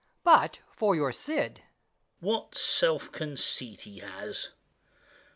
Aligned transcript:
But 0.23 0.57
for 0.71 0.95
your 0.95 1.11
"Cid." 1.11 1.57
VILLAC. 1.57 1.63
What 2.21 2.55
self 2.55 3.11
conceit 3.11 3.81
he 3.81 3.99
has! 3.99 4.49